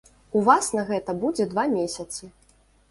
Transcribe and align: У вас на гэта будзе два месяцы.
У 0.39 0.41
вас 0.47 0.69
на 0.77 0.85
гэта 0.89 1.17
будзе 1.21 1.49
два 1.53 1.69
месяцы. 1.79 2.23